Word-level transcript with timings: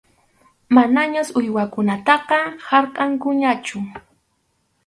Manañas 0.75 1.27
uywakunataqa 1.39 2.39
harkʼankuñachu. 2.67 3.77